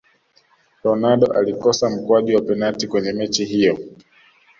[0.83, 3.79] ronaldo alikosa mkwaju wa penati kwenye mechi hiyo